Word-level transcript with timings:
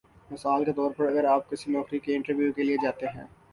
مثال 0.31 0.63
کے 0.65 0.73
طور 0.73 0.91
پر 0.91 1.07
اگر 1.07 1.25
آپ 1.25 1.49
کسی 1.49 1.71
نوکری 1.71 1.99
کے 1.99 2.15
انٹرویو 2.15 2.51
کے 2.51 2.63
لیے 2.63 2.77
جاتے 2.83 3.15
ہیں 3.15 3.25